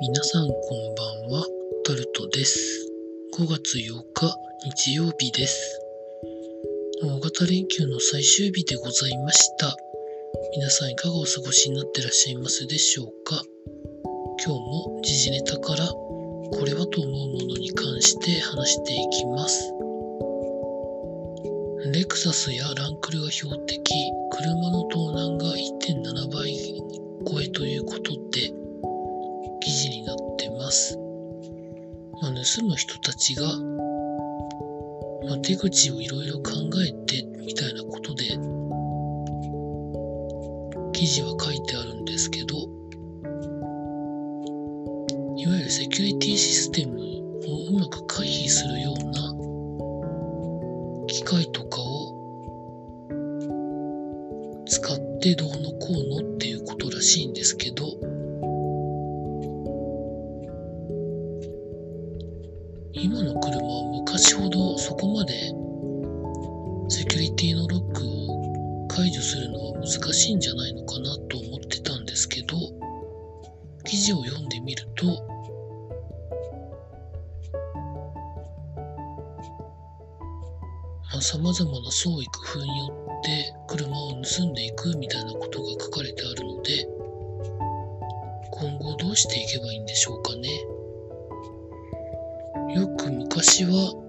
[0.00, 0.94] 皆さんこん
[1.28, 1.46] ばんは、
[1.84, 2.58] タルトです。
[3.38, 4.34] 5月8日
[4.64, 5.78] 日曜日です。
[7.02, 9.76] 大型連休の最終日でございました。
[10.56, 13.42] 皆さんいかがお過ごしになってらっしゃいますでしょうか？
[14.42, 19.70] 今日も時事ネタからこれはと思うものに関して話していきます。
[21.92, 23.92] レクサスやランクルが標的、
[24.30, 26.56] 車の盗難が1.7倍
[27.30, 28.59] 超えということで
[32.42, 33.44] 盗む人たちが、
[35.28, 38.24] まあ、手口をいろいろ考えてみたいなことで
[40.94, 42.56] 記事は書いてあるんですけど、
[45.36, 47.02] いわゆるセキュリティシステムを
[47.76, 49.34] うまく回避するような
[51.08, 52.14] 機械とかを
[54.66, 57.84] 使ってどうのこうのっていうことらしいんですけど、
[64.20, 65.32] は昔ほどそこまで
[66.90, 72.56] セキュリティのロックを解除するのは難しいんじゃないのかなと思ってたんですけど、
[73.86, 75.06] 記事を読んでみると
[81.22, 86.86] さ、まあ、様々な創意工夫によって車を盗んでいくみたいなことが書かれてあるので、
[88.50, 90.48] 今後どうしていけばいいんでしょうかね。
[92.74, 93.99] よく昔は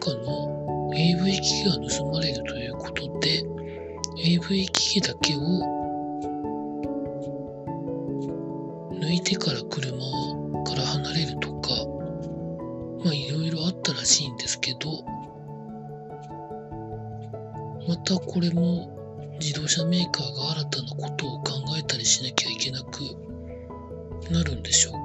[0.00, 3.44] 車の中の AV 機器が盗まれるということで
[4.24, 5.40] AV 機器だけを
[8.92, 9.92] 抜いてから車
[10.64, 11.68] から離れるとか
[13.04, 15.04] まあいろいろあったらしいんですけど
[17.86, 18.96] またこれも
[19.40, 23.00] 自動車メーカーが新たなことを考えたりしなきゃいけなく
[24.30, 24.99] なるんでしょう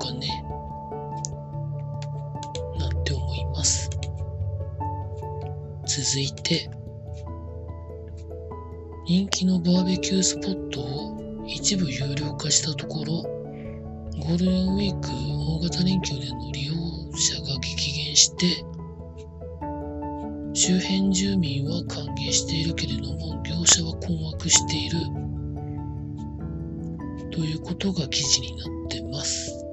[6.16, 6.70] 続いて、
[9.06, 13.22] 人気のバーベキュースポットを一部有料化したところ、
[14.24, 16.74] ゴールデンウィーク大型連休での利用
[17.18, 18.64] 者が激減して、
[20.54, 24.98] 周辺住民は歓迎しているけれども、業者は困惑している
[27.32, 29.65] ということが記事になってます。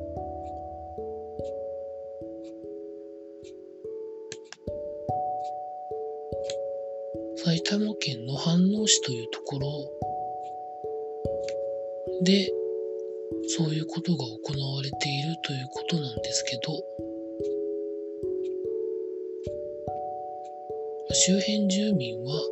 [7.73, 9.67] 玉県の飯能市というところ
[12.23, 12.53] で
[13.57, 16.85] そういうことが行われているということなんですけど
[21.15, 22.43] 周辺住民は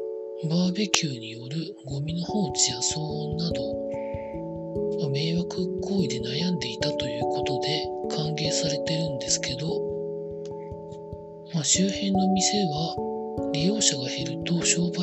[0.48, 7.84] バーベキューによるゴミの放置や騒音など迷惑行為で悩んでいたということで
[8.16, 9.69] 歓迎されてるんですけど、
[11.52, 12.97] まあ、周辺の店は
[13.52, 15.00] 利用者が減ると商売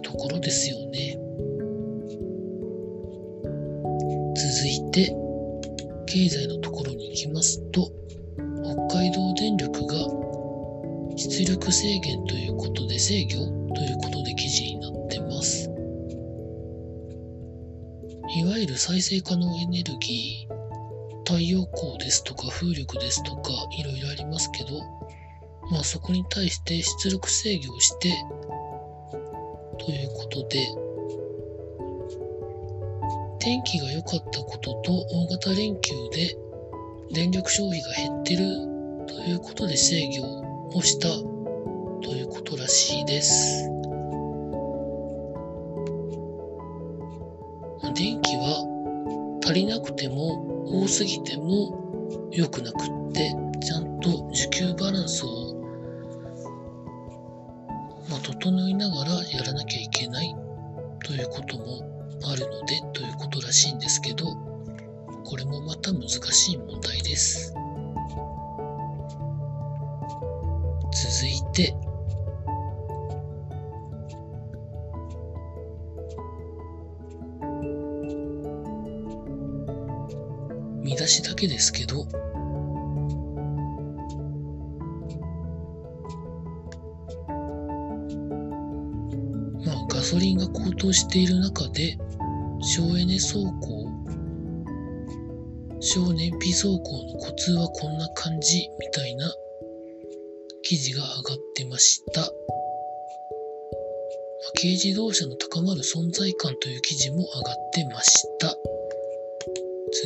[0.00, 1.18] ところですよね。
[4.34, 5.14] 続いて
[6.06, 7.90] 経済のところに行きますと
[8.88, 9.94] 北海道電力が
[11.16, 13.30] 出力制限ということで制御
[13.74, 15.68] ということで記事になってます。
[18.36, 20.58] いわゆる再生可能エネルギー
[21.24, 24.80] 太陽光ですとか風力ですとかいろいろありますけど、
[25.70, 28.14] まあそこに対して出力制御をして
[29.88, 30.66] ということで、
[33.38, 36.36] 天気が良かったことと大型連休で
[37.14, 38.44] 電力消費が減ってる
[39.06, 41.08] ということで制御をした
[42.06, 43.66] ということらしいです。
[47.94, 55.47] 電気は足りなくても多すぎても良くなくってちゃんと需給バランスを、
[58.08, 60.34] まあ、整いながらやらなきゃいけない
[61.04, 61.82] ということも
[62.24, 64.34] あるのでということらしいんですけど
[65.24, 67.52] これもまた難しい問題です。
[70.90, 71.76] 続いて
[80.82, 82.06] 見出しだけですけど
[90.08, 91.98] ソリンが高騰している中で、
[92.62, 93.92] 省エネ走行、
[95.80, 99.30] 省燃費走行のコツはこんな感じみたいな
[100.62, 102.22] 記事が上がってました。
[104.56, 108.56] 軽自動車の高まる存在感という記事も上がってました。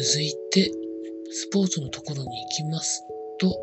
[0.03, 0.69] 続いて、
[1.31, 3.05] スポーツのところに行きます
[3.39, 3.57] と、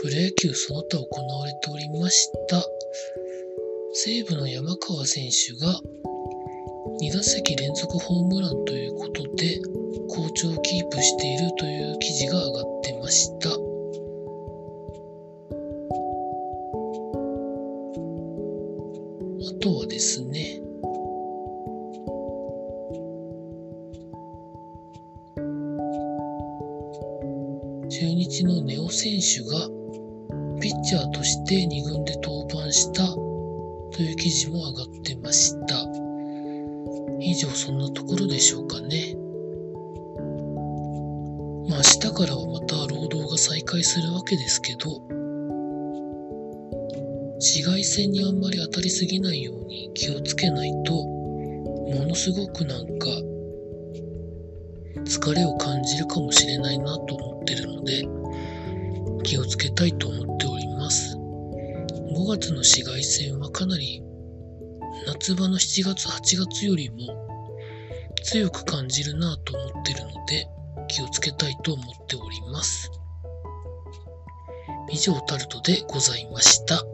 [0.00, 1.04] プロ野球その他行
[1.40, 2.64] われておりました。
[3.94, 5.70] 西武の山川選手が
[7.02, 9.60] 2打席連続ホームランということで
[10.08, 13.50] 好調をキープしているという記事が上がってました。
[13.50, 13.54] あ
[19.60, 20.58] とはですね、
[27.90, 29.68] 中日のネオ選手が
[30.62, 33.31] ピッチャーとして2軍で登板した
[33.92, 35.76] という記事も上がってました。
[37.20, 39.14] 以上そんなところでしょうかね。
[41.68, 45.00] まあ明日からはまた労働が再開するわけですけど、
[47.34, 53.06] 紫外線にあんまり当たりすぎないように気をつけないと、ものすごくなんか
[55.04, 58.04] 疲れを感じるかもしれないなと思ってるので、
[59.22, 61.21] 気をつけたいと思っております。
[62.12, 64.02] 5月の紫外線はかなり
[65.06, 66.96] 夏場の7月8月よりも
[68.22, 70.46] 強く感じるなと思ってるので
[70.88, 72.90] 気をつけたいと思っております。
[74.90, 76.84] 以上タルトでございました。